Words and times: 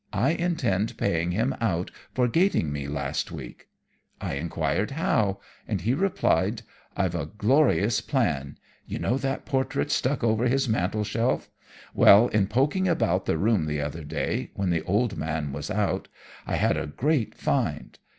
I 0.13 0.31
intend 0.31 0.97
paying 0.97 1.29
him 1.29 1.55
out 1.61 1.91
for 2.11 2.27
'gating' 2.27 2.71
me 2.71 2.87
last 2.87 3.31
week." 3.31 3.67
I 4.19 4.33
enquired 4.33 4.89
how, 4.97 5.39
and 5.67 5.81
he 5.81 5.93
replied: 5.93 6.63
"I've 6.97 7.13
a 7.13 7.27
glorious 7.27 8.01
plan. 8.01 8.57
You 8.87 8.97
know 8.97 9.17
that 9.19 9.45
portrait 9.45 9.91
stuck 9.91 10.23
over 10.23 10.47
his 10.47 10.67
mantel 10.67 11.03
shelf? 11.03 11.51
Well! 11.93 12.29
In 12.29 12.47
poking 12.47 12.87
about 12.87 13.27
the 13.27 13.37
room 13.37 13.67
the 13.67 13.79
other 13.81 14.03
day, 14.03 14.49
when 14.55 14.71
the 14.71 14.81
old 14.85 15.17
man 15.17 15.51
was 15.53 15.69
out, 15.69 16.07
I 16.47 16.55
had 16.55 16.77
a 16.77 16.87
great 16.87 17.35
find. 17.35 17.99